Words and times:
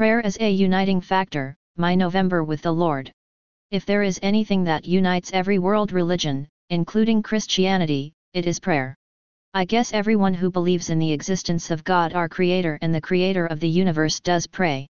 Prayer 0.00 0.24
as 0.24 0.38
a 0.40 0.50
uniting 0.50 1.02
factor, 1.02 1.54
my 1.76 1.94
November 1.94 2.42
with 2.42 2.62
the 2.62 2.72
Lord. 2.72 3.12
If 3.70 3.84
there 3.84 4.02
is 4.02 4.18
anything 4.22 4.64
that 4.64 4.86
unites 4.86 5.30
every 5.34 5.58
world 5.58 5.92
religion, 5.92 6.48
including 6.70 7.22
Christianity, 7.22 8.14
it 8.32 8.46
is 8.46 8.58
prayer. 8.58 8.94
I 9.52 9.66
guess 9.66 9.92
everyone 9.92 10.32
who 10.32 10.50
believes 10.50 10.88
in 10.88 10.98
the 10.98 11.12
existence 11.12 11.70
of 11.70 11.84
God 11.84 12.14
our 12.14 12.30
Creator 12.30 12.78
and 12.80 12.94
the 12.94 13.00
Creator 13.02 13.44
of 13.44 13.60
the 13.60 13.68
universe 13.68 14.20
does 14.20 14.46
pray. 14.46 14.86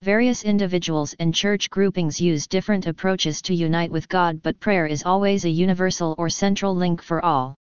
Various 0.00 0.42
individuals 0.42 1.14
and 1.18 1.34
church 1.34 1.68
groupings 1.68 2.18
use 2.18 2.46
different 2.46 2.86
approaches 2.86 3.42
to 3.42 3.54
unite 3.54 3.90
with 3.90 4.08
God 4.08 4.40
but 4.40 4.58
prayer 4.58 4.86
is 4.86 5.04
always 5.04 5.44
a 5.44 5.50
universal 5.50 6.14
or 6.16 6.30
central 6.30 6.74
link 6.74 7.02
for 7.02 7.22
all. 7.22 7.54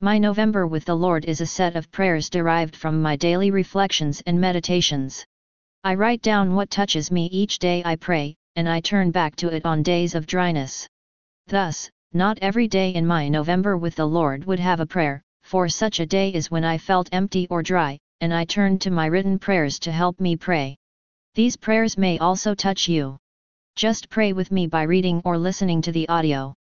My 0.00 0.18
November 0.18 0.66
with 0.66 0.86
the 0.86 0.96
Lord 0.96 1.24
is 1.24 1.40
a 1.40 1.46
set 1.46 1.76
of 1.76 1.92
prayers 1.92 2.28
derived 2.28 2.74
from 2.74 3.00
my 3.00 3.14
daily 3.14 3.52
reflections 3.52 4.20
and 4.26 4.40
meditations. 4.40 5.24
I 5.84 5.94
write 5.94 6.22
down 6.22 6.54
what 6.54 6.70
touches 6.70 7.10
me 7.10 7.26
each 7.26 7.58
day 7.58 7.82
I 7.84 7.96
pray, 7.96 8.36
and 8.54 8.68
I 8.68 8.78
turn 8.78 9.10
back 9.10 9.34
to 9.36 9.48
it 9.48 9.66
on 9.66 9.82
days 9.82 10.14
of 10.14 10.28
dryness. 10.28 10.86
Thus, 11.48 11.90
not 12.12 12.38
every 12.40 12.68
day 12.68 12.90
in 12.94 13.04
my 13.04 13.28
November 13.28 13.76
with 13.76 13.96
the 13.96 14.06
Lord 14.06 14.44
would 14.44 14.60
have 14.60 14.78
a 14.78 14.86
prayer, 14.86 15.22
for 15.42 15.68
such 15.68 15.98
a 15.98 16.06
day 16.06 16.28
is 16.30 16.52
when 16.52 16.62
I 16.62 16.78
felt 16.78 17.08
empty 17.10 17.48
or 17.50 17.64
dry, 17.64 17.98
and 18.20 18.32
I 18.32 18.44
turned 18.44 18.80
to 18.82 18.92
my 18.92 19.06
written 19.06 19.40
prayers 19.40 19.80
to 19.80 19.90
help 19.90 20.20
me 20.20 20.36
pray. 20.36 20.76
These 21.34 21.56
prayers 21.56 21.98
may 21.98 22.16
also 22.16 22.54
touch 22.54 22.86
you. 22.86 23.18
Just 23.74 24.08
pray 24.08 24.32
with 24.32 24.52
me 24.52 24.68
by 24.68 24.84
reading 24.84 25.20
or 25.24 25.36
listening 25.36 25.82
to 25.82 25.90
the 25.90 26.08
audio. 26.08 26.54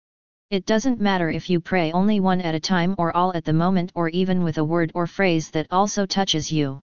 It 0.49 0.65
doesn't 0.65 0.99
matter 0.99 1.29
if 1.29 1.47
you 1.47 1.59
pray 1.59 1.91
only 1.91 2.19
one 2.19 2.41
at 2.41 2.55
a 2.55 2.59
time 2.59 2.95
or 2.97 3.15
all 3.15 3.33
at 3.35 3.45
the 3.45 3.53
moment 3.53 3.91
or 3.93 4.09
even 4.09 4.43
with 4.43 4.57
a 4.57 4.63
word 4.63 4.91
or 4.95 5.05
phrase 5.05 5.51
that 5.51 5.67
also 5.69 6.07
touches 6.07 6.51
you. 6.51 6.79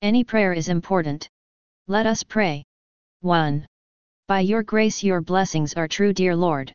Any 0.00 0.24
prayer 0.24 0.54
is 0.54 0.70
important. 0.70 1.28
Let 1.86 2.06
us 2.06 2.22
pray. 2.22 2.64
1. 3.20 3.66
By 4.26 4.40
your 4.40 4.62
grace 4.62 5.02
your 5.02 5.20
blessings 5.20 5.74
are 5.74 5.86
true 5.86 6.14
dear 6.14 6.34
Lord. 6.34 6.72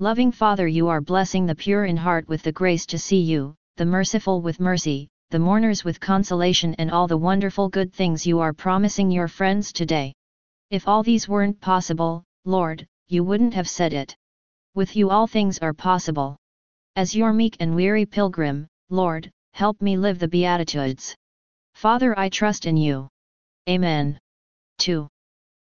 Loving 0.00 0.32
Father 0.32 0.66
you 0.66 0.88
are 0.88 1.00
blessing 1.00 1.46
the 1.46 1.54
pure 1.54 1.84
in 1.84 1.96
heart 1.96 2.28
with 2.28 2.42
the 2.42 2.50
grace 2.50 2.84
to 2.86 2.98
see 2.98 3.20
you, 3.20 3.54
the 3.76 3.84
merciful 3.84 4.42
with 4.42 4.58
mercy, 4.58 5.06
the 5.30 5.38
mourners 5.38 5.84
with 5.84 6.00
consolation 6.00 6.74
and 6.78 6.90
all 6.90 7.06
the 7.06 7.16
wonderful 7.16 7.68
good 7.68 7.92
things 7.92 8.26
you 8.26 8.40
are 8.40 8.52
promising 8.52 9.08
your 9.08 9.28
friends 9.28 9.72
today. 9.72 10.12
If 10.70 10.88
all 10.88 11.04
these 11.04 11.28
weren't 11.28 11.60
possible, 11.60 12.24
Lord, 12.44 12.84
you 13.06 13.22
wouldn't 13.22 13.54
have 13.54 13.68
said 13.68 13.92
it. 13.92 14.16
With 14.74 14.96
you 14.96 15.10
all 15.10 15.28
things 15.28 15.60
are 15.60 15.72
possible. 15.72 16.36
As 16.96 17.14
your 17.14 17.32
meek 17.32 17.56
and 17.60 17.76
weary 17.76 18.04
pilgrim, 18.04 18.66
Lord, 18.88 19.30
help 19.52 19.80
me 19.80 19.96
live 19.96 20.18
the 20.18 20.26
Beatitudes. 20.26 21.14
Father 21.76 22.18
I 22.18 22.28
trust 22.28 22.66
in 22.66 22.76
you. 22.76 23.06
Amen. 23.68 24.18
2. 24.80 25.06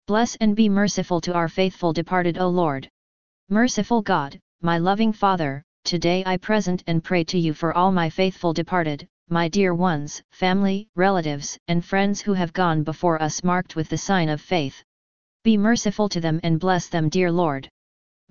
Bless 0.07 0.37
and 0.37 0.55
be 0.55 0.69
merciful 0.69 1.21
to 1.21 1.35
our 1.35 1.49
faithful 1.49 1.93
departed 1.93 2.39
O 2.39 2.49
Lord. 2.49 2.89
Merciful 3.49 4.01
God, 4.01 4.39
my 4.63 4.79
loving 4.79 5.13
Father, 5.13 5.63
today 5.85 6.23
I 6.25 6.37
present 6.37 6.85
and 6.87 7.03
pray 7.03 7.25
to 7.25 7.39
you 7.39 7.53
for 7.53 7.77
all 7.77 7.91
my 7.91 8.09
faithful 8.09 8.53
departed, 8.53 9.09
my 9.29 9.49
dear 9.49 9.75
ones, 9.75 10.23
family, 10.31 10.89
relatives, 10.95 11.59
and 11.67 11.85
friends 11.85 12.21
who 12.21 12.33
have 12.33 12.53
gone 12.53 12.85
before 12.85 13.21
us 13.21 13.43
marked 13.43 13.75
with 13.75 13.89
the 13.89 13.99
sign 13.99 14.29
of 14.29 14.41
faith. 14.41 14.83
Be 15.43 15.57
merciful 15.57 16.09
to 16.11 16.21
them 16.21 16.39
and 16.45 16.61
bless 16.61 16.87
them 16.87 17.09
dear 17.09 17.33
Lord. 17.33 17.69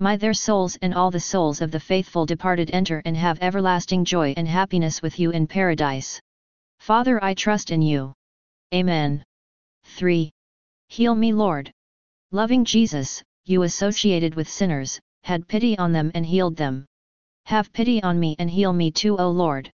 May 0.00 0.16
their 0.16 0.32
souls 0.32 0.78
and 0.80 0.94
all 0.94 1.10
the 1.10 1.20
souls 1.20 1.60
of 1.60 1.70
the 1.70 1.80
faithful 1.80 2.24
departed 2.24 2.70
enter 2.72 3.02
and 3.04 3.16
have 3.16 3.42
everlasting 3.42 4.06
joy 4.06 4.32
and 4.38 4.48
happiness 4.48 5.02
with 5.02 5.18
you 5.20 5.32
in 5.32 5.46
paradise. 5.46 6.18
Father 6.80 7.22
I 7.22 7.34
trust 7.34 7.70
in 7.70 7.82
you. 7.82 8.14
Amen. 8.72 9.22
3. 9.84 10.30
Heal 10.88 11.14
me 11.14 11.32
Lord. 11.32 11.70
Loving 12.32 12.64
Jesus, 12.64 13.22
you 13.44 13.62
associated 13.62 14.34
with 14.34 14.48
sinners, 14.48 15.00
had 15.22 15.48
pity 15.48 15.76
on 15.78 15.92
them 15.92 16.10
and 16.14 16.24
healed 16.24 16.56
them. 16.56 16.86
Have 17.44 17.72
pity 17.72 18.02
on 18.02 18.18
me 18.18 18.36
and 18.38 18.50
heal 18.50 18.72
me 18.72 18.90
too 18.90 19.16
O 19.18 19.30
Lord. 19.30 19.70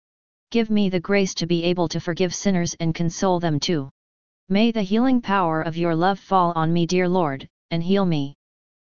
Give 0.51 0.71
me 0.71 0.89
the 0.89 1.01
grace 1.01 1.35
to 1.35 1.47
be 1.47 1.65
able 1.65 1.89
to 1.89 2.01
forgive 2.01 2.35
sinners 2.35 2.75
and 2.81 2.95
console 2.95 3.41
them 3.41 3.61
too. 3.61 3.91
May 4.49 4.71
the 4.73 4.83
healing 4.83 5.21
power 5.21 5.61
of 5.61 5.77
your 5.77 5.95
love 5.95 6.19
fall 6.19 6.53
on 6.53 6.73
me 6.73 6.87
dear 6.87 7.09
Lord, 7.09 7.47
and 7.71 7.83
heal 7.83 8.07
me. 8.07 8.35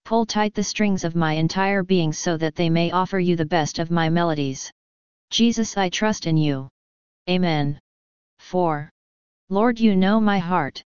Pull 0.05 0.25
tight 0.25 0.53
the 0.53 0.63
strings 0.63 1.03
of 1.03 1.15
my 1.15 1.33
entire 1.33 1.83
being 1.83 2.13
so 2.13 2.37
that 2.37 2.55
they 2.55 2.69
may 2.69 2.91
offer 2.91 3.19
you 3.19 3.35
the 3.35 3.45
best 3.45 3.77
of 3.77 3.91
my 3.91 4.09
melodies. 4.09 4.71
Jesus 5.29 5.77
I 5.77 5.89
trust 5.89 6.25
in 6.25 6.37
you. 6.37 6.69
Amen. 7.29 7.79
4. 8.39 8.89
Lord 9.49 9.79
you 9.79 9.95
know 9.95 10.19
my 10.19 10.39
heart. 10.39 10.83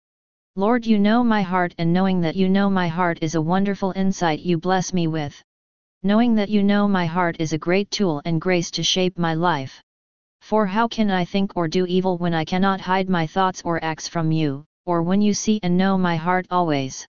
Lord 0.55 0.85
you 0.85 0.99
know 0.99 1.23
my 1.23 1.41
heart 1.41 1.73
and 1.79 1.91
knowing 1.91 2.21
that 2.21 2.35
you 2.35 2.47
know 2.47 2.69
my 2.69 2.87
heart 2.87 3.17
is 3.23 3.33
a 3.33 3.41
wonderful 3.41 3.91
insight 3.95 4.41
you 4.41 4.59
bless 4.59 4.93
me 4.93 5.07
with. 5.07 5.41
Knowing 6.03 6.35
that 6.35 6.49
you 6.49 6.61
know 6.61 6.87
my 6.87 7.07
heart 7.07 7.37
is 7.39 7.53
a 7.53 7.57
great 7.57 7.89
tool 7.89 8.21
and 8.23 8.39
grace 8.39 8.69
to 8.69 8.83
shape 8.83 9.17
my 9.17 9.33
life. 9.33 9.81
For 10.41 10.67
how 10.67 10.87
can 10.87 11.09
I 11.09 11.25
think 11.25 11.53
or 11.55 11.67
do 11.67 11.87
evil 11.87 12.19
when 12.19 12.35
I 12.35 12.45
cannot 12.45 12.81
hide 12.81 13.09
my 13.09 13.25
thoughts 13.25 13.63
or 13.65 13.83
acts 13.83 14.07
from 14.07 14.31
you, 14.31 14.63
or 14.85 15.01
when 15.01 15.23
you 15.23 15.33
see 15.33 15.59
and 15.63 15.75
know 15.75 15.97
my 15.97 16.17
heart 16.17 16.45
always? 16.51 17.07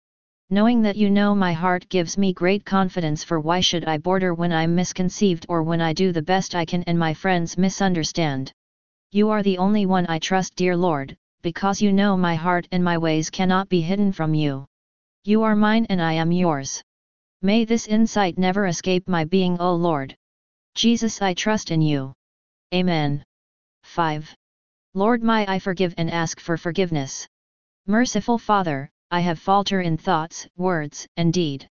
Knowing 0.50 0.82
that 0.82 0.96
you 0.96 1.12
know 1.12 1.36
my 1.36 1.54
heart 1.54 1.88
gives 1.90 2.18
me 2.18 2.34
great 2.34 2.66
confidence 2.66 3.24
for 3.24 3.40
why 3.40 3.60
should 3.60 3.86
I 3.86 4.00
border 4.00 4.34
when 4.34 4.52
I'm 4.52 4.74
misconceived 4.74 5.46
or 5.48 5.62
when 5.62 5.80
I 5.80 5.94
do 5.94 6.12
the 6.12 6.24
best 6.24 6.56
I 6.56 6.66
can 6.66 6.82
and 6.88 6.98
my 6.98 7.14
friends 7.14 7.56
misunderstand. 7.56 8.52
You 9.12 9.30
are 9.30 9.44
the 9.44 9.60
only 9.60 9.86
one 9.86 10.08
I 10.10 10.18
trust 10.18 10.56
dear 10.56 10.76
Lord, 10.76 11.16
because 11.48 11.82
you 11.82 11.94
know 11.94 12.18
my 12.18 12.36
heart 12.36 12.68
and 12.74 12.84
my 12.84 12.98
ways 12.98 13.30
cannot 13.30 13.70
be 13.70 13.80
hidden 13.80 14.12
from 14.12 14.34
you. 14.34 14.66
You 15.24 15.44
are 15.44 15.56
mine 15.56 15.86
and 15.90 16.02
I 16.02 16.12
am 16.12 16.34
yours. 16.34 16.84
May 17.42 17.64
this 17.64 17.88
insight 17.88 18.38
never 18.38 18.68
escape 18.68 19.08
my 19.08 19.24
being 19.24 19.58
O 19.62 19.74
Lord. 19.74 20.14
Jesus 20.76 21.22
I 21.22 21.34
trust 21.34 21.72
in 21.72 21.82
you. 21.82 22.12
Amen. 22.74 23.24
5. 23.84 24.36
Lord 24.94 25.24
my 25.24 25.46
I 25.48 25.60
forgive 25.60 25.94
and 25.98 26.12
ask 26.12 26.38
for 26.42 26.58
forgiveness. 26.58 27.26
Merciful 27.86 28.38
Father, 28.38 28.90
I 29.10 29.22
have 29.22 29.40
falter 29.40 29.80
in 29.80 29.96
thoughts, 29.96 30.50
words, 30.58 31.08
and 31.16 31.32
deed. 31.32 31.66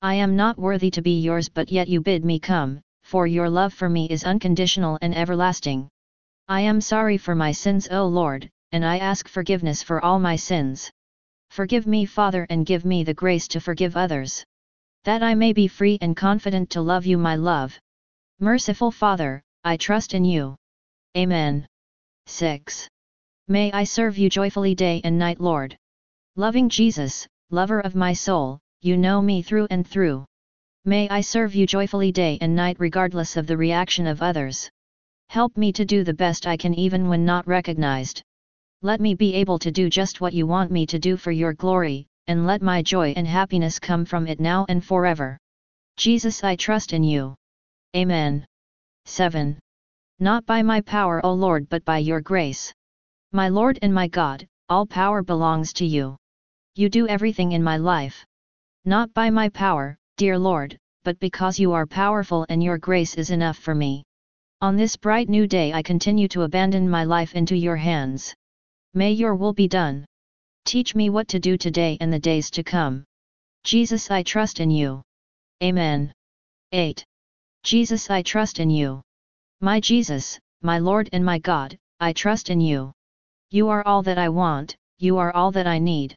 I 0.00 0.14
am 0.14 0.34
not 0.34 0.58
worthy 0.58 0.90
to 0.90 1.00
be 1.00 1.20
yours 1.20 1.48
but 1.48 1.70
yet 1.70 1.86
you 1.86 2.00
bid 2.00 2.24
me 2.24 2.40
come, 2.40 2.80
for 3.04 3.28
your 3.28 3.48
love 3.48 3.72
for 3.72 3.88
me 3.88 4.08
is 4.08 4.24
unconditional 4.24 4.98
and 5.00 5.14
everlasting. 5.14 5.88
I 6.48 6.62
am 6.62 6.80
sorry 6.80 7.18
for 7.18 7.36
my 7.36 7.52
sins 7.52 7.86
O 7.88 8.08
Lord, 8.08 8.50
and 8.72 8.84
I 8.84 8.98
ask 8.98 9.28
forgiveness 9.28 9.82
for 9.82 10.04
all 10.04 10.18
my 10.18 10.36
sins. 10.36 10.90
Forgive 11.50 11.86
me 11.86 12.06
Father 12.06 12.46
and 12.50 12.66
give 12.66 12.84
me 12.84 13.04
the 13.04 13.14
grace 13.14 13.46
to 13.48 13.60
forgive 13.60 13.96
others. 13.96 14.44
That 15.04 15.22
I 15.22 15.34
may 15.34 15.52
be 15.52 15.68
free 15.68 15.98
and 16.00 16.16
confident 16.16 16.70
to 16.70 16.80
love 16.80 17.06
you 17.06 17.18
my 17.18 17.36
love. 17.36 17.78
Merciful 18.40 18.90
Father, 18.90 19.42
I 19.62 19.76
trust 19.76 20.14
in 20.14 20.24
you. 20.24 20.56
Amen. 21.16 21.66
6. 22.26 22.88
May 23.48 23.70
I 23.72 23.84
serve 23.84 24.16
you 24.16 24.30
joyfully 24.30 24.74
day 24.74 25.00
and 25.04 25.18
night 25.18 25.40
Lord. 25.40 25.76
Loving 26.36 26.68
Jesus, 26.68 27.26
lover 27.50 27.80
of 27.80 27.94
my 27.94 28.14
soul, 28.14 28.58
you 28.80 28.96
know 28.96 29.20
me 29.20 29.42
through 29.42 29.66
and 29.70 29.86
through. 29.86 30.24
May 30.84 31.08
I 31.10 31.20
serve 31.20 31.54
you 31.54 31.66
joyfully 31.66 32.10
day 32.10 32.38
and 32.40 32.56
night 32.56 32.76
regardless 32.80 33.36
of 33.36 33.46
the 33.46 33.56
reaction 33.56 34.06
of 34.06 34.22
others. 34.22 34.70
Help 35.28 35.56
me 35.56 35.72
to 35.72 35.84
do 35.84 36.02
the 36.02 36.14
best 36.14 36.46
I 36.46 36.56
can 36.56 36.74
even 36.74 37.08
when 37.08 37.24
not 37.24 37.46
recognized. 37.46 38.22
Let 38.84 39.00
me 39.00 39.14
be 39.14 39.34
able 39.34 39.60
to 39.60 39.70
do 39.70 39.88
just 39.88 40.20
what 40.20 40.32
you 40.32 40.44
want 40.44 40.72
me 40.72 40.86
to 40.86 40.98
do 40.98 41.16
for 41.16 41.30
your 41.30 41.52
glory, 41.52 42.08
and 42.26 42.48
let 42.48 42.62
my 42.62 42.82
joy 42.82 43.12
and 43.16 43.28
happiness 43.28 43.78
come 43.78 44.04
from 44.04 44.26
it 44.26 44.40
now 44.40 44.66
and 44.68 44.84
forever. 44.84 45.38
Jesus 45.96 46.42
I 46.42 46.56
trust 46.56 46.92
in 46.92 47.04
you. 47.04 47.36
Amen. 47.94 48.44
7. 49.04 49.56
Not 50.18 50.44
by 50.46 50.62
my 50.62 50.80
power 50.80 51.24
O 51.24 51.32
Lord 51.32 51.68
but 51.68 51.84
by 51.84 51.98
your 51.98 52.20
grace. 52.20 52.72
My 53.30 53.48
Lord 53.48 53.78
and 53.82 53.94
my 53.94 54.08
God, 54.08 54.48
all 54.68 54.84
power 54.84 55.22
belongs 55.22 55.72
to 55.74 55.86
you. 55.86 56.16
You 56.74 56.88
do 56.88 57.06
everything 57.06 57.52
in 57.52 57.62
my 57.62 57.76
life. 57.76 58.26
Not 58.84 59.14
by 59.14 59.30
my 59.30 59.48
power, 59.48 59.96
dear 60.16 60.36
Lord, 60.36 60.76
but 61.04 61.20
because 61.20 61.56
you 61.56 61.72
are 61.72 61.86
powerful 61.86 62.46
and 62.48 62.60
your 62.60 62.78
grace 62.78 63.14
is 63.14 63.30
enough 63.30 63.58
for 63.58 63.76
me. 63.76 64.02
On 64.60 64.74
this 64.74 64.96
bright 64.96 65.28
new 65.28 65.46
day 65.46 65.72
I 65.72 65.82
continue 65.82 66.26
to 66.28 66.42
abandon 66.42 66.90
my 66.90 67.04
life 67.04 67.36
into 67.36 67.56
your 67.56 67.76
hands. 67.76 68.34
May 68.94 69.12
your 69.12 69.34
will 69.34 69.54
be 69.54 69.68
done. 69.68 70.04
Teach 70.66 70.94
me 70.94 71.08
what 71.08 71.28
to 71.28 71.40
do 71.40 71.56
today 71.56 71.96
and 72.00 72.12
the 72.12 72.18
days 72.18 72.50
to 72.50 72.62
come. 72.62 73.04
Jesus 73.64 74.10
I 74.10 74.22
trust 74.22 74.60
in 74.60 74.70
you. 74.70 75.00
Amen. 75.62 76.12
8. 76.72 77.02
Jesus 77.62 78.10
I 78.10 78.20
trust 78.22 78.60
in 78.60 78.68
you. 78.68 79.00
My 79.60 79.80
Jesus, 79.80 80.38
my 80.60 80.78
Lord 80.78 81.08
and 81.12 81.24
my 81.24 81.38
God, 81.38 81.78
I 82.00 82.12
trust 82.12 82.50
in 82.50 82.60
you. 82.60 82.92
You 83.50 83.70
are 83.70 83.82
all 83.86 84.02
that 84.02 84.18
I 84.18 84.28
want, 84.28 84.76
you 84.98 85.16
are 85.16 85.32
all 85.34 85.52
that 85.52 85.66
I 85.66 85.78
need. 85.78 86.14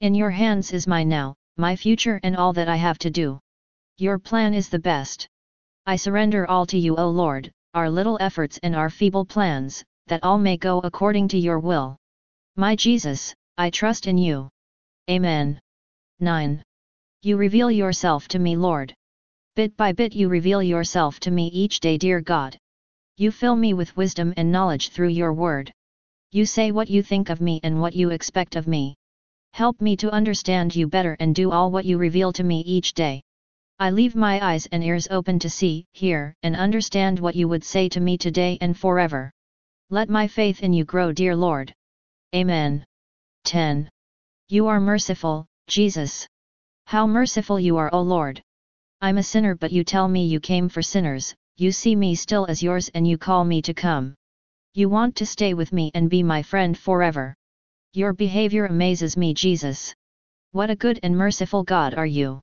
In 0.00 0.14
your 0.14 0.30
hands 0.30 0.72
is 0.72 0.86
my 0.86 1.04
now, 1.04 1.36
my 1.56 1.76
future 1.76 2.18
and 2.24 2.36
all 2.36 2.52
that 2.54 2.68
I 2.68 2.76
have 2.76 2.98
to 2.98 3.10
do. 3.10 3.38
Your 3.96 4.18
plan 4.18 4.54
is 4.54 4.68
the 4.68 4.78
best. 4.78 5.28
I 5.86 5.94
surrender 5.96 6.50
all 6.50 6.66
to 6.66 6.78
you 6.78 6.96
O 6.96 7.10
Lord, 7.10 7.52
our 7.74 7.88
little 7.88 8.18
efforts 8.20 8.58
and 8.62 8.74
our 8.74 8.90
feeble 8.90 9.24
plans, 9.24 9.84
that 10.08 10.24
all 10.24 10.38
may 10.38 10.56
go 10.56 10.80
according 10.80 11.28
to 11.28 11.38
your 11.38 11.60
will. 11.60 11.96
My 12.60 12.74
Jesus, 12.74 13.36
I 13.56 13.70
trust 13.70 14.08
in 14.08 14.18
you. 14.18 14.48
Amen. 15.08 15.60
9. 16.18 16.60
You 17.22 17.36
reveal 17.36 17.70
yourself 17.70 18.26
to 18.26 18.40
me, 18.40 18.56
Lord. 18.56 18.92
Bit 19.54 19.76
by 19.76 19.92
bit 19.92 20.12
you 20.12 20.28
reveal 20.28 20.60
yourself 20.60 21.20
to 21.20 21.30
me 21.30 21.46
each 21.54 21.78
day, 21.78 21.96
dear 21.96 22.20
God. 22.20 22.58
You 23.16 23.30
fill 23.30 23.54
me 23.54 23.74
with 23.74 23.96
wisdom 23.96 24.34
and 24.36 24.50
knowledge 24.50 24.88
through 24.88 25.10
your 25.10 25.32
word. 25.32 25.72
You 26.32 26.44
say 26.46 26.72
what 26.72 26.90
you 26.90 27.00
think 27.00 27.30
of 27.30 27.40
me 27.40 27.60
and 27.62 27.80
what 27.80 27.94
you 27.94 28.10
expect 28.10 28.56
of 28.56 28.66
me. 28.66 28.96
Help 29.52 29.80
me 29.80 29.94
to 29.98 30.10
understand 30.10 30.74
you 30.74 30.88
better 30.88 31.16
and 31.20 31.36
do 31.36 31.52
all 31.52 31.70
what 31.70 31.84
you 31.84 31.96
reveal 31.96 32.32
to 32.32 32.42
me 32.42 32.62
each 32.62 32.92
day. 32.92 33.22
I 33.78 33.90
leave 33.90 34.16
my 34.16 34.44
eyes 34.44 34.66
and 34.72 34.82
ears 34.82 35.06
open 35.12 35.38
to 35.38 35.48
see, 35.48 35.86
hear, 35.92 36.34
and 36.42 36.56
understand 36.56 37.20
what 37.20 37.36
you 37.36 37.46
would 37.46 37.62
say 37.62 37.88
to 37.90 38.00
me 38.00 38.18
today 38.18 38.58
and 38.60 38.76
forever. 38.76 39.30
Let 39.90 40.08
my 40.10 40.26
faith 40.26 40.64
in 40.64 40.72
you 40.72 40.84
grow, 40.84 41.12
dear 41.12 41.36
Lord. 41.36 41.72
Amen. 42.34 42.84
10. 43.44 43.88
You 44.48 44.66
are 44.66 44.80
merciful, 44.80 45.46
Jesus. 45.66 46.26
How 46.86 47.06
merciful 47.06 47.58
you 47.58 47.78
are, 47.78 47.88
O 47.94 48.02
Lord. 48.02 48.42
I'm 49.00 49.16
a 49.16 49.22
sinner 49.22 49.54
but 49.54 49.72
you 49.72 49.82
tell 49.84 50.08
me 50.08 50.26
you 50.26 50.38
came 50.38 50.68
for 50.68 50.82
sinners, 50.82 51.34
you 51.56 51.72
see 51.72 51.96
me 51.96 52.14
still 52.14 52.44
as 52.46 52.62
yours 52.62 52.90
and 52.90 53.06
you 53.06 53.16
call 53.16 53.44
me 53.44 53.62
to 53.62 53.72
come. 53.72 54.14
You 54.74 54.88
want 54.88 55.16
to 55.16 55.26
stay 55.26 55.54
with 55.54 55.72
me 55.72 55.90
and 55.94 56.10
be 56.10 56.22
my 56.22 56.42
friend 56.42 56.76
forever. 56.76 57.34
Your 57.94 58.12
behavior 58.12 58.66
amazes 58.66 59.16
me 59.16 59.32
Jesus. 59.32 59.94
What 60.52 60.70
a 60.70 60.76
good 60.76 61.00
and 61.02 61.16
merciful 61.16 61.62
God 61.64 61.94
are 61.94 62.06
you. 62.06 62.40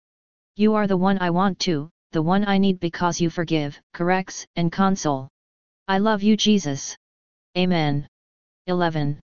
You 0.56 0.74
are 0.76 0.88
the 0.88 0.98
one 0.98 1.20
I 1.20 1.30
want 1.30 1.60
to, 1.60 1.90
the 2.12 2.22
one 2.22 2.48
I 2.48 2.58
need 2.58 2.80
because 2.80 3.22
you 3.22 3.30
forgive, 3.30 3.80
corrects, 3.94 4.48
and 4.56 4.72
console. 4.72 5.30
I 5.88 6.00
love 6.00 6.24
you 6.24 6.36
Jesus. 6.38 6.98
Amen. 7.58 8.08
11. 8.68 9.20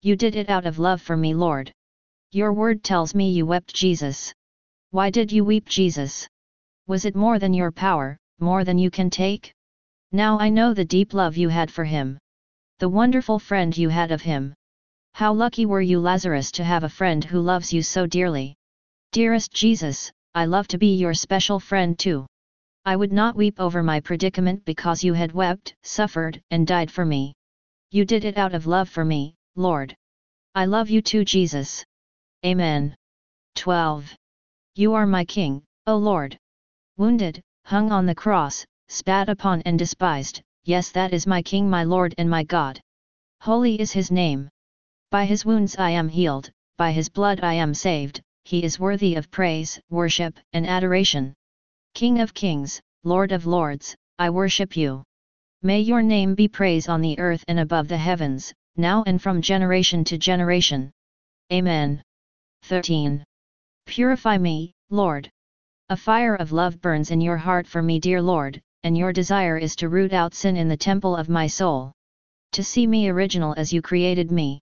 You 0.00 0.14
did 0.14 0.36
it 0.36 0.48
out 0.48 0.64
of 0.64 0.78
love 0.78 1.02
for 1.02 1.16
me 1.16 1.34
Lord. 1.34 1.72
Your 2.30 2.52
word 2.52 2.84
tells 2.84 3.14
me 3.14 3.30
you 3.32 3.46
wept 3.46 3.74
Jesus. 3.74 4.32
Why 4.90 5.10
did 5.10 5.32
you 5.32 5.44
weep 5.44 5.68
Jesus? 5.68 6.28
Was 6.86 7.04
it 7.04 7.16
more 7.16 7.38
than 7.38 7.52
your 7.52 7.72
power, 7.72 8.16
more 8.38 8.62
than 8.62 8.78
you 8.78 8.90
can 8.90 9.10
take? 9.10 9.52
Now 10.12 10.38
I 10.38 10.50
know 10.50 10.72
the 10.72 10.84
deep 10.84 11.14
love 11.14 11.36
you 11.36 11.48
had 11.48 11.70
for 11.70 11.84
him. 11.84 12.18
The 12.78 12.88
wonderful 12.88 13.40
friend 13.40 13.76
you 13.76 13.88
had 13.88 14.12
of 14.12 14.22
him. 14.22 14.54
How 15.14 15.32
lucky 15.32 15.66
were 15.66 15.80
you 15.80 15.98
Lazarus 15.98 16.52
to 16.52 16.64
have 16.64 16.84
a 16.84 16.88
friend 16.88 17.24
who 17.24 17.40
loves 17.40 17.72
you 17.72 17.82
so 17.82 18.06
dearly. 18.06 18.54
Dearest 19.10 19.50
Jesus, 19.50 20.12
I 20.32 20.44
love 20.44 20.68
to 20.68 20.78
be 20.78 20.94
your 20.94 21.14
special 21.14 21.58
friend 21.58 21.98
too. 21.98 22.24
I 22.84 22.94
would 22.94 23.12
not 23.12 23.34
weep 23.34 23.58
over 23.58 23.82
my 23.82 23.98
predicament 23.98 24.64
because 24.64 25.02
you 25.02 25.14
had 25.14 25.32
wept, 25.32 25.74
suffered, 25.82 26.40
and 26.52 26.66
died 26.66 26.90
for 26.90 27.04
me. 27.04 27.32
You 27.90 28.04
did 28.04 28.24
it 28.24 28.38
out 28.38 28.54
of 28.54 28.66
love 28.66 28.88
for 28.88 29.04
me, 29.04 29.34
Lord. 29.58 29.94
I 30.54 30.64
love 30.64 30.88
you 30.88 31.02
too 31.02 31.24
Jesus. 31.24 31.84
Amen. 32.46 32.96
12. 33.56 34.14
You 34.76 34.94
are 34.94 35.06
my 35.06 35.26
King, 35.26 35.62
O 35.86 35.96
Lord 35.96 36.38
wounded, 36.98 37.40
hung 37.64 37.92
on 37.92 38.06
the 38.06 38.14
cross, 38.14 38.66
spat 38.88 39.28
upon 39.28 39.62
and 39.62 39.78
despised, 39.78 40.42
yes 40.64 40.90
that 40.90 41.12
is 41.12 41.28
my 41.28 41.40
King 41.40 41.70
my 41.70 41.84
Lord 41.84 42.12
and 42.18 42.28
my 42.28 42.42
God. 42.42 42.80
Holy 43.40 43.80
is 43.80 43.92
his 43.92 44.10
name. 44.10 44.48
By 45.12 45.24
his 45.24 45.44
wounds 45.44 45.76
I 45.78 45.90
am 45.90 46.08
healed, 46.08 46.50
by 46.76 46.90
his 46.90 47.08
blood 47.08 47.38
I 47.40 47.54
am 47.54 47.72
saved, 47.72 48.20
he 48.44 48.64
is 48.64 48.80
worthy 48.80 49.14
of 49.14 49.30
praise, 49.30 49.78
worship, 49.90 50.36
and 50.52 50.66
adoration. 50.66 51.34
King 51.94 52.20
of 52.20 52.34
kings, 52.34 52.80
Lord 53.04 53.30
of 53.30 53.46
lords, 53.46 53.94
I 54.18 54.30
worship 54.30 54.76
you. 54.76 55.04
May 55.62 55.80
your 55.80 56.02
name 56.02 56.34
be 56.34 56.48
praised 56.48 56.88
on 56.88 57.00
the 57.00 57.16
earth 57.20 57.44
and 57.46 57.60
above 57.60 57.86
the 57.86 57.96
heavens, 57.96 58.52
now 58.78 59.02
and 59.06 59.20
from 59.20 59.42
generation 59.42 60.04
to 60.04 60.16
generation. 60.16 60.90
Amen. 61.52 62.02
13. 62.62 63.24
Purify 63.86 64.38
me, 64.38 64.72
Lord. 64.90 65.30
A 65.88 65.96
fire 65.96 66.34
of 66.34 66.52
love 66.52 66.80
burns 66.80 67.10
in 67.10 67.20
your 67.20 67.38
heart 67.38 67.66
for 67.66 67.82
me, 67.82 67.98
dear 67.98 68.20
Lord, 68.20 68.60
and 68.84 68.96
your 68.96 69.12
desire 69.12 69.56
is 69.56 69.74
to 69.76 69.88
root 69.88 70.12
out 70.12 70.34
sin 70.34 70.56
in 70.56 70.68
the 70.68 70.76
temple 70.76 71.16
of 71.16 71.28
my 71.28 71.46
soul. 71.46 71.92
To 72.52 72.62
see 72.62 72.86
me 72.86 73.08
original 73.08 73.54
as 73.56 73.72
you 73.72 73.82
created 73.82 74.30
me. 74.30 74.60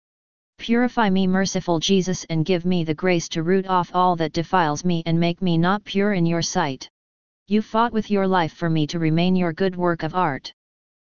Purify 0.59 1.11
me, 1.11 1.27
merciful 1.27 1.81
Jesus, 1.81 2.25
and 2.31 2.45
give 2.45 2.65
me 2.65 2.85
the 2.85 2.95
grace 2.95 3.29
to 3.31 3.43
root 3.43 3.67
off 3.67 3.91
all 3.95 4.17
that 4.17 4.33
defiles 4.33 4.85
me 4.85 5.03
and 5.05 5.21
make 5.21 5.43
me 5.43 5.59
not 5.59 5.85
pure 5.85 6.13
in 6.13 6.25
your 6.25 6.43
sight. 6.43 6.89
You 7.49 7.63
fought 7.63 7.93
with 7.93 8.11
your 8.11 8.27
life 8.27 8.55
for 8.55 8.71
me 8.71 8.87
to 8.89 8.99
remain 8.99 9.37
your 9.37 9.53
good 9.53 9.77
work 9.77 10.03
of 10.03 10.15
art. 10.15 10.53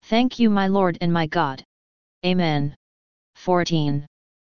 Thank 0.03 0.39
you, 0.39 0.51
my 0.51 0.67
Lord 0.67 0.99
and 1.01 1.13
my 1.13 1.27
God. 1.27 1.65
Amen. 2.25 2.75
14. 3.37 4.07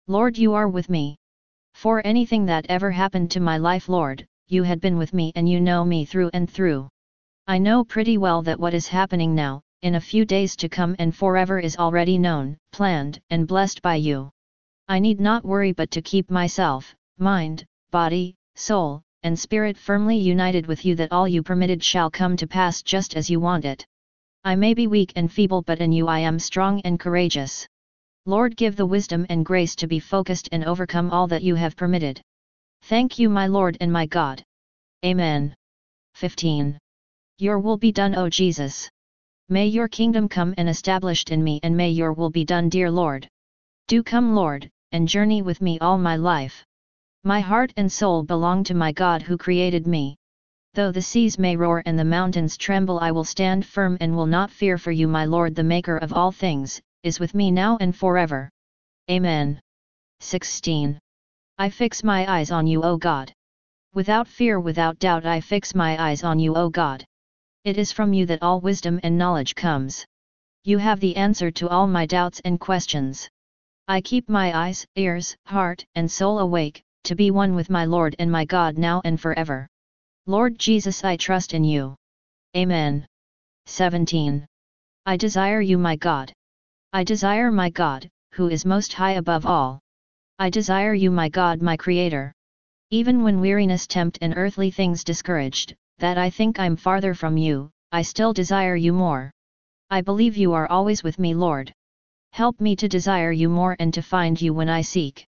Lord, 0.08 0.38
you 0.38 0.54
are 0.54 0.70
with 0.70 0.90
me. 0.90 1.18
For 1.74 2.02
anything 2.06 2.46
that 2.46 2.66
ever 2.70 2.90
happened 2.92 3.32
to 3.32 3.40
my 3.40 3.58
life, 3.58 3.90
Lord, 3.90 4.26
you 4.48 4.64
had 4.64 4.80
been 4.80 4.98
with 4.98 5.14
me 5.14 5.34
and 5.36 5.50
you 5.50 5.60
know 5.60 5.84
me 5.84 6.06
through 6.06 6.30
and 6.34 6.50
through. 6.50 6.88
I 7.48 7.58
know 7.58 7.84
pretty 7.84 8.18
well 8.18 8.42
that 8.44 8.60
what 8.60 8.74
is 8.74 8.88
happening 8.88 9.36
now, 9.36 9.62
in 9.82 9.96
a 9.96 10.02
few 10.02 10.26
days 10.26 10.56
to 10.58 10.70
come 10.70 10.96
and 11.00 11.14
forever 11.14 11.60
is 11.60 11.78
already 11.78 12.18
known, 12.18 12.58
planned, 12.72 13.20
and 13.30 13.48
blessed 13.48 13.82
by 13.82 13.96
you. 13.96 14.30
I 14.88 15.00
need 15.00 15.20
not 15.20 15.44
worry 15.44 15.74
but 15.74 15.92
to 15.92 16.02
keep 16.02 16.32
myself, 16.32 16.96
mind, 17.18 17.66
body, 17.92 18.36
soul, 18.56 19.02
and 19.24 19.38
spirit 19.38 19.78
firmly 19.78 20.18
united 20.18 20.66
with 20.66 20.86
you 20.86 20.96
that 20.96 21.12
all 21.12 21.28
you 21.28 21.44
permitted 21.44 21.84
shall 21.84 22.10
come 22.10 22.38
to 22.38 22.48
pass 22.48 22.82
just 22.82 23.16
as 23.16 23.30
you 23.30 23.40
want 23.40 23.66
it. 23.66 23.86
I 24.44 24.56
may 24.56 24.74
be 24.74 24.88
weak 24.88 25.12
and 25.16 25.32
feeble 25.32 25.62
but 25.62 25.80
in 25.80 25.92
you 25.92 26.08
I 26.08 26.20
am 26.20 26.40
strong 26.40 26.80
and 26.82 27.00
courageous. 27.00 27.68
Lord 28.28 28.58
give 28.58 28.76
the 28.76 28.86
wisdom 28.86 29.26
and 29.30 29.46
grace 29.46 29.74
to 29.78 29.88
be 29.88 30.02
focused 30.02 30.50
and 30.52 30.66
overcome 30.66 31.12
all 31.12 31.28
that 31.28 31.44
you 31.44 31.56
have 31.56 31.78
permitted. 31.78 32.20
Thank 32.82 33.18
you 33.18 33.30
my 33.30 33.48
Lord 33.48 33.78
and 33.80 33.90
my 33.90 34.06
God. 34.06 34.44
Amen. 35.06 35.56
15. 36.16 36.78
Your 37.38 37.58
will 37.58 37.78
be 37.78 37.94
done 37.94 38.16
O 38.16 38.28
Jesus. 38.28 38.90
May 39.48 39.68
your 39.68 39.88
kingdom 39.88 40.28
come 40.28 40.54
and 40.58 40.68
established 40.68 41.32
in 41.32 41.42
me 41.42 41.62
and 41.64 41.78
may 41.78 41.90
your 41.90 42.12
will 42.12 42.30
be 42.30 42.44
done 42.44 42.68
dear 42.68 42.92
Lord. 42.92 43.30
Do 43.88 44.04
come 44.04 44.36
Lord, 44.36 44.70
and 44.92 45.08
journey 45.08 45.42
with 45.42 45.62
me 45.62 45.80
all 45.80 45.98
my 45.98 46.18
life. 46.18 46.66
My 47.24 47.40
heart 47.40 47.72
and 47.78 47.90
soul 47.90 48.24
belong 48.24 48.66
to 48.66 48.74
my 48.74 48.92
God 48.92 49.22
who 49.22 49.38
created 49.38 49.88
me. 49.88 50.18
Though 50.74 50.92
the 50.92 51.02
seas 51.02 51.40
may 51.40 51.56
roar 51.56 51.82
and 51.86 51.98
the 51.98 52.04
mountains 52.04 52.58
tremble 52.58 53.00
I 53.00 53.12
will 53.12 53.24
stand 53.24 53.66
firm 53.66 53.98
and 54.02 54.18
will 54.18 54.26
not 54.26 54.52
fear 54.52 54.78
for 54.78 54.92
you 54.92 55.08
my 55.08 55.24
Lord 55.24 55.56
the 55.56 55.64
Maker 55.64 55.96
of 55.96 56.12
all 56.12 56.34
things, 56.34 56.82
is 57.08 57.20
with 57.20 57.34
me 57.34 57.50
now 57.50 57.78
and 57.80 57.96
forever. 57.96 58.52
Amen. 59.10 59.60
16. 60.20 61.00
I 61.58 61.70
fix 61.70 62.04
my 62.04 62.30
eyes 62.32 62.52
on 62.52 62.68
you 62.68 62.84
O 62.84 62.98
God. 62.98 63.34
Without 63.96 64.28
fear 64.28 64.60
without 64.60 65.00
doubt 65.00 65.26
I 65.26 65.42
fix 65.42 65.74
my 65.74 66.00
eyes 66.00 66.24
on 66.24 66.38
you 66.38 66.54
O 66.56 66.70
God. 66.70 67.04
It 67.64 67.78
is 67.78 67.92
from 67.92 68.14
you 68.14 68.26
that 68.28 68.44
all 68.44 68.60
wisdom 68.62 69.00
and 69.04 69.18
knowledge 69.18 69.56
comes. 69.56 70.06
You 70.66 70.78
have 70.78 71.00
the 71.00 71.16
answer 71.16 71.50
to 71.52 71.70
all 71.70 71.88
my 71.88 72.06
doubts 72.06 72.42
and 72.46 72.60
questions. 72.60 73.28
I 73.88 74.02
keep 74.02 74.28
my 74.28 74.56
eyes, 74.56 74.86
ears, 74.96 75.36
heart, 75.46 75.86
and 75.96 76.12
soul 76.12 76.40
awake, 76.40 76.84
to 77.06 77.16
be 77.16 77.32
one 77.32 77.56
with 77.56 77.70
my 77.70 77.86
Lord 77.86 78.16
and 78.20 78.30
my 78.30 78.44
God 78.44 78.78
now 78.78 79.02
and 79.06 79.20
forever. 79.20 79.68
Lord 80.26 80.60
Jesus 80.60 81.06
I 81.06 81.16
trust 81.16 81.54
in 81.54 81.64
you. 81.64 81.96
Amen. 82.56 83.08
17. 83.66 84.46
I 85.06 85.16
desire 85.16 85.62
you 85.62 85.78
my 85.78 85.96
God. 85.96 86.34
I 86.94 87.04
desire 87.04 87.52
my 87.52 87.70
God, 87.70 88.10
who 88.34 88.48
is 88.48 88.66
most 88.66 88.94
high 88.94 89.14
above 89.14 89.46
all. 89.46 89.80
I 90.40 90.50
desire 90.50 90.94
you 90.94 91.12
my 91.12 91.28
God 91.28 91.62
my 91.62 91.76
Creator. 91.76 92.34
Even 92.92 93.24
when 93.24 93.42
weariness 93.42 93.88
tempt 93.88 94.20
and 94.22 94.34
earthly 94.38 94.72
things 94.72 95.04
discouraged, 95.04 95.76
that 95.98 96.18
I 96.18 96.30
think 96.30 96.60
I'm 96.60 96.78
farther 96.78 97.14
from 97.14 97.36
you, 97.36 97.70
I 97.92 98.04
still 98.04 98.32
desire 98.32 98.76
you 98.76 98.94
more. 98.94 99.32
I 99.90 100.02
believe 100.02 100.38
you 100.38 100.54
are 100.54 100.68
always 100.68 101.04
with 101.04 101.20
me 101.20 101.34
Lord. 101.34 101.74
Help 102.32 102.62
me 102.62 102.76
to 102.78 102.88
desire 102.88 103.32
you 103.32 103.50
more 103.50 103.76
and 103.80 103.94
to 103.94 104.02
find 104.02 104.42
you 104.42 104.54
when 104.54 104.70
I 104.70 104.82
seek. 104.82 105.26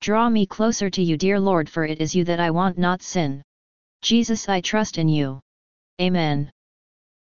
Draw 0.00 0.30
me 0.30 0.46
closer 0.46 0.88
to 0.88 1.02
you 1.02 1.16
dear 1.18 1.38
Lord 1.38 1.68
for 1.68 1.84
it 1.84 2.00
is 2.00 2.14
you 2.14 2.24
that 2.24 2.40
I 2.40 2.50
want 2.50 2.78
not 2.78 3.02
sin. 3.02 3.42
Jesus 4.02 4.48
I 4.48 4.60
trust 4.60 4.98
in 4.98 5.08
you. 5.08 5.40
Amen. 6.00 6.50